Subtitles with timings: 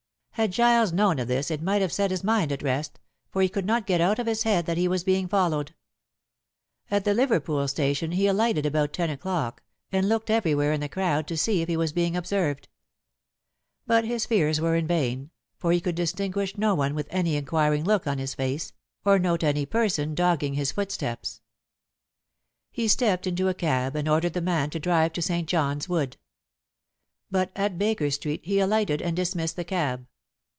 [0.35, 3.49] Had Giles known of this it might have set his mind at rest, for he
[3.49, 5.75] could not get out of his head that he was being followed.
[6.89, 9.61] At the Liverpool station he alighted about ten o'clock,
[9.91, 12.69] and looked everywhere in the crowd to see if he was being observed.
[13.85, 15.29] But his fears were vain,
[15.59, 18.73] for he could distinguish no one with any inquiring look on his face,
[19.05, 21.41] or note any person dogging his footsteps.
[22.71, 25.47] He stepped into a cab and ordered the man to drive to St.
[25.47, 26.17] John's Wood.
[27.29, 30.07] But at Baker Street he alighted and dismissed the cab.